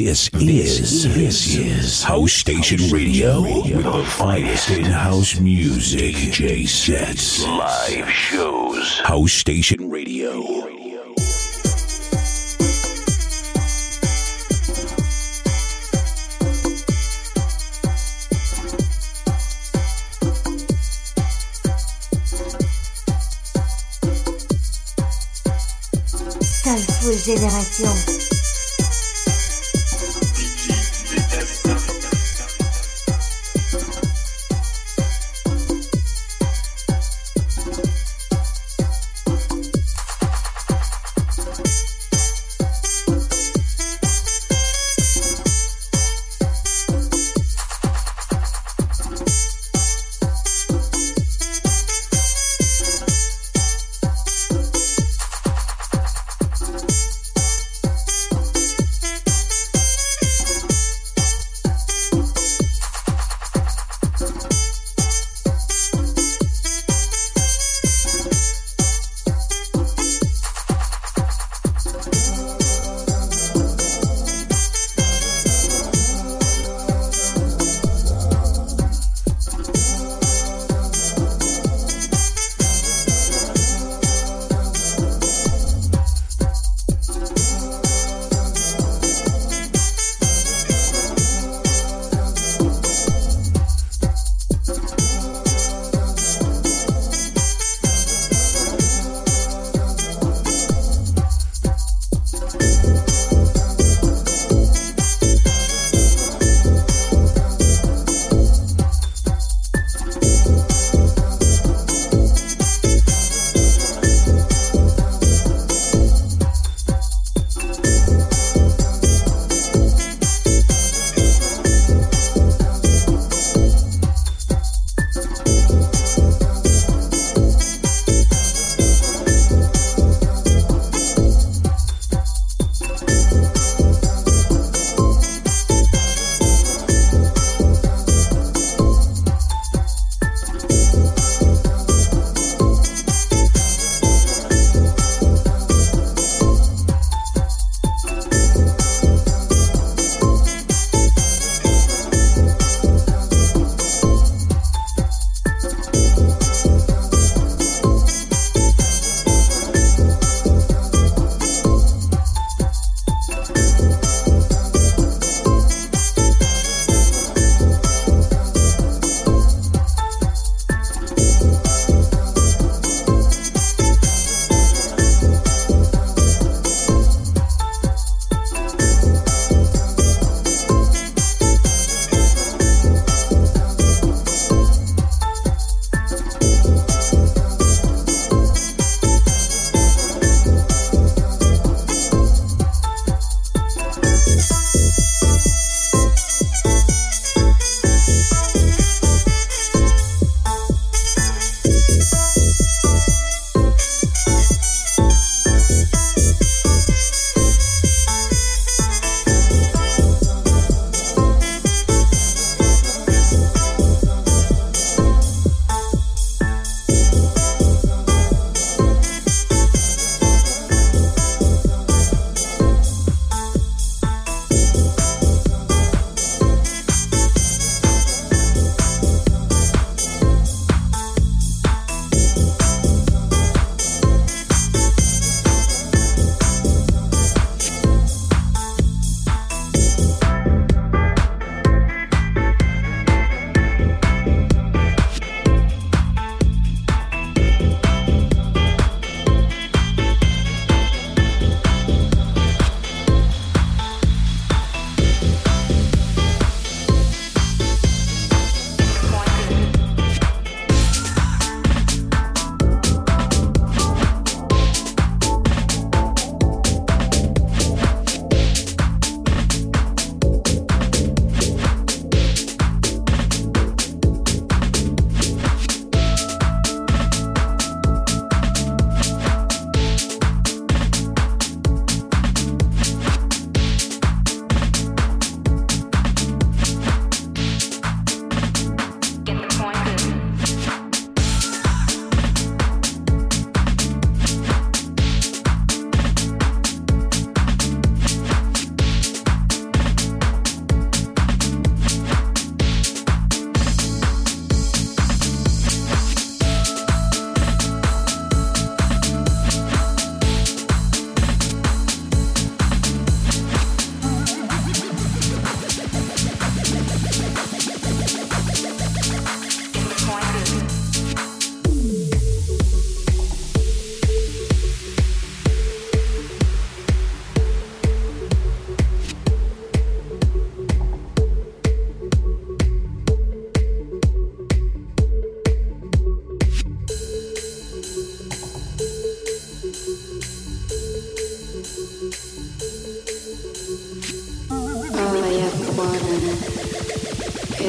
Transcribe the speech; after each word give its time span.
This 0.00 0.30
is 0.32 1.14
this 1.14 1.56
is 1.56 2.02
House 2.02 2.32
Station 2.32 2.90
Radio 2.90 3.42
with 3.42 3.84
the 3.84 4.02
finest 4.02 4.70
in 4.70 4.86
house 4.86 5.38
music. 5.38 6.14
J 6.32 6.64
sets, 6.64 7.44
live 7.44 8.08
shows. 8.08 8.98
House 9.00 9.32
Station 9.34 9.90
Radio. 9.90 10.40
Soulful 26.40 27.12
Génération. 27.18 28.39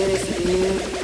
Nobody 0.02 1.01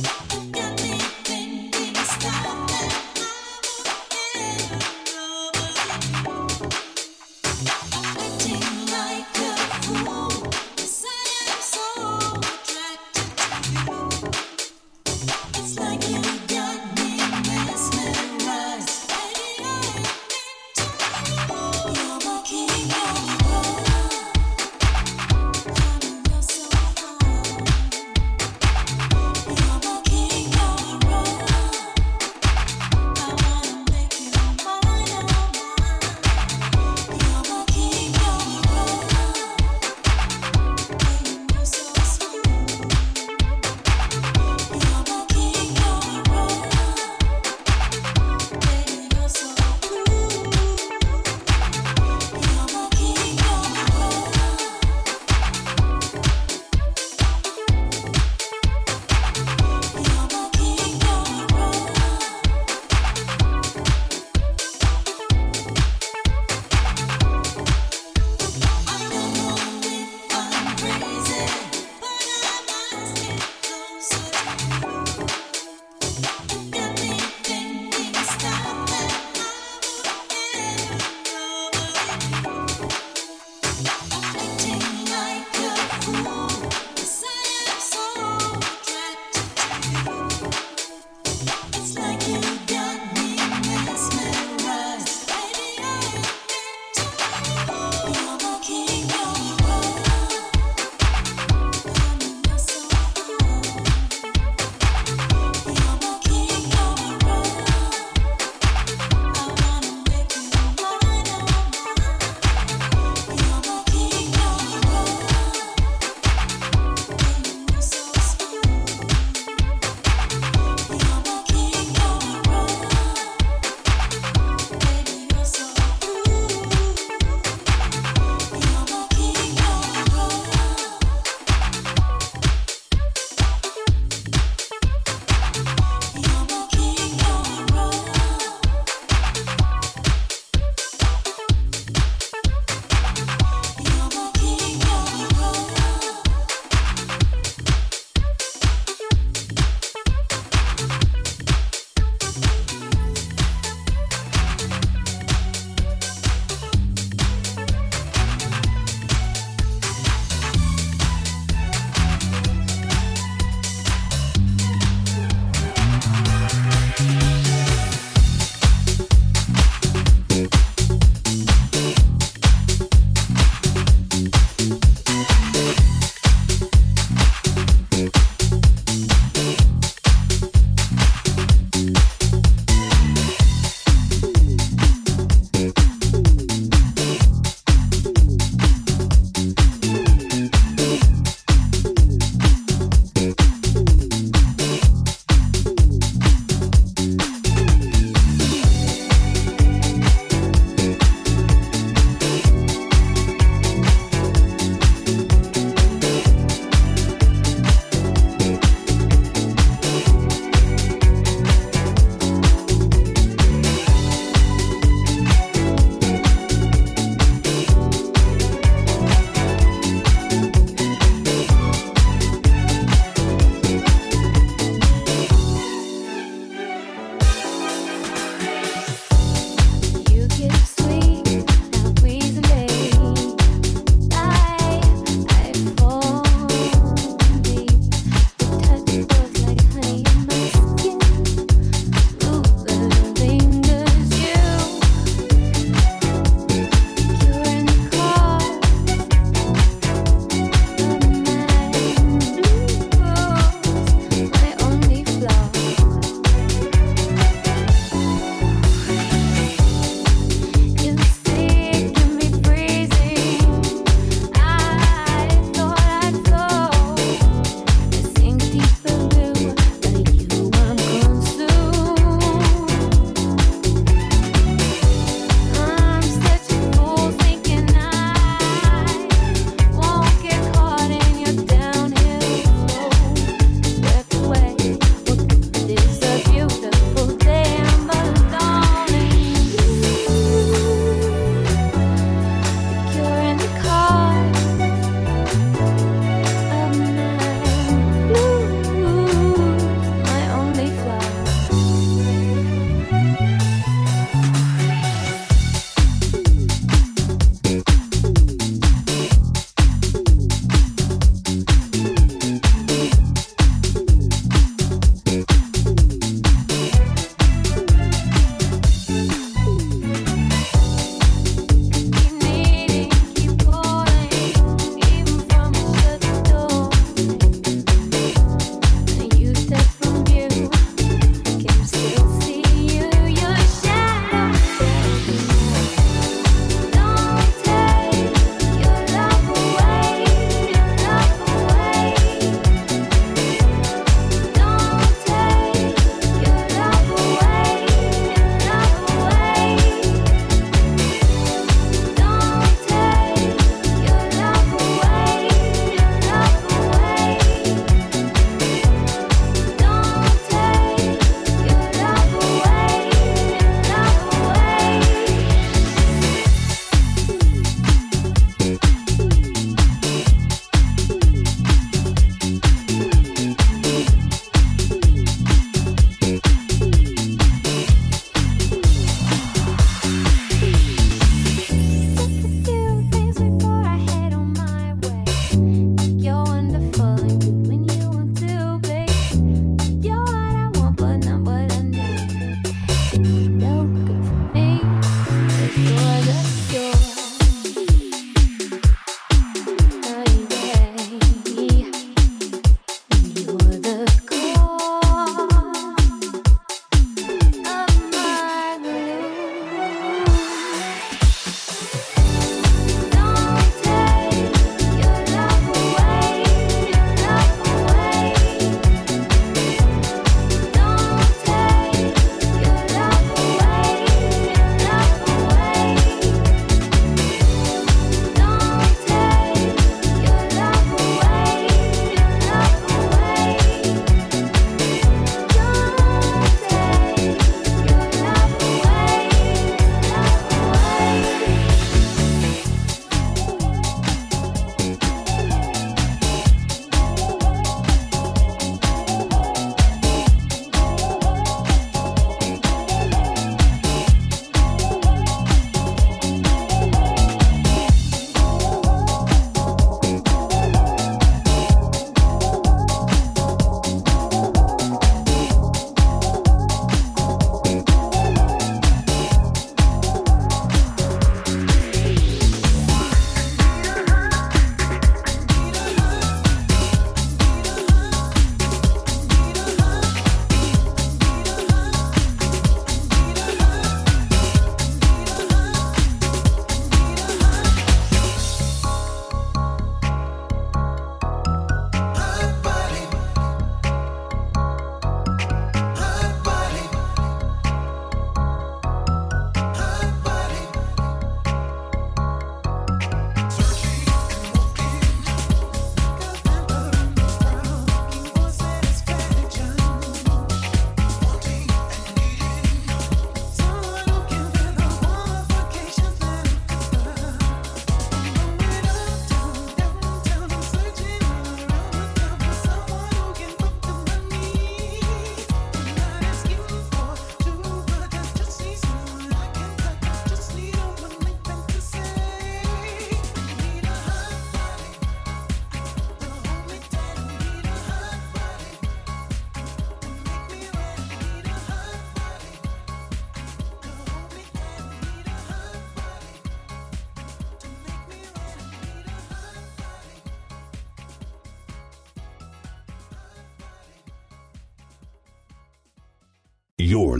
Yeah. 0.00 0.67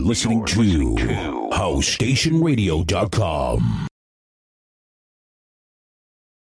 Listening 0.09 0.43
to 0.43 0.95
HouseStationRadio.com. 1.51 3.88